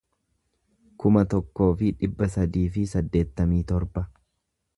[1.03, 4.07] kuma tokkoo fi dhibba sadii fi saddeettamii torba